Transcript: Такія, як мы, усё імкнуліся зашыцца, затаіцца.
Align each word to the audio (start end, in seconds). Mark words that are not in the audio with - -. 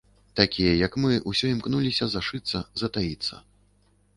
Такія, 0.39 0.71
як 0.77 0.95
мы, 1.03 1.11
усё 1.31 1.45
імкнуліся 1.51 2.05
зашыцца, 2.15 2.57
затаіцца. 2.85 3.35